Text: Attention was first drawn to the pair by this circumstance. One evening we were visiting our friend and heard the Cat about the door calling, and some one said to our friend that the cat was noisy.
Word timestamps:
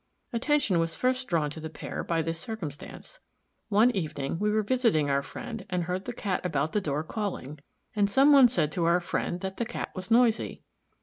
Attention 0.33 0.79
was 0.79 0.95
first 0.95 1.27
drawn 1.27 1.51
to 1.51 1.59
the 1.59 1.69
pair 1.69 2.03
by 2.03 2.23
this 2.23 2.39
circumstance. 2.39 3.19
One 3.69 3.91
evening 3.91 4.39
we 4.39 4.49
were 4.49 4.63
visiting 4.63 5.11
our 5.11 5.21
friend 5.21 5.63
and 5.69 5.83
heard 5.83 6.05
the 6.05 6.11
Cat 6.11 6.43
about 6.43 6.71
the 6.71 6.81
door 6.81 7.03
calling, 7.03 7.59
and 7.95 8.09
some 8.09 8.33
one 8.33 8.47
said 8.47 8.71
to 8.71 8.85
our 8.85 8.99
friend 8.99 9.41
that 9.41 9.57
the 9.57 9.65
cat 9.67 9.91
was 9.93 10.09
noisy. 10.09 10.63